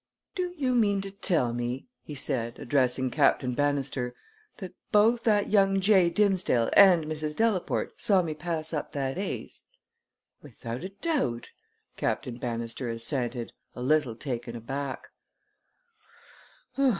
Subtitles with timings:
[0.33, 4.15] "Do you mean to tell me," he said, addressing Captain Bannister,
[4.57, 7.35] "that both that young jay Dimsdale and Mrs.
[7.35, 9.65] Delaporte saw me pass up that ace?"
[10.41, 11.51] "Without a doubt,"
[11.97, 15.09] Captain Bannister assented, a little taken aback.